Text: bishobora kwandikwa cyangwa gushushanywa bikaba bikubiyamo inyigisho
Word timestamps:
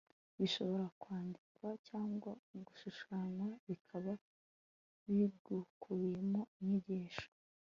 bishobora 0.39 0.85
kwandikwa 1.01 1.67
cyangwa 1.87 2.31
gushushanywa 2.65 3.47
bikaba 3.67 4.11
bikubiyamo 5.05 6.41
inyigisho 6.59 7.27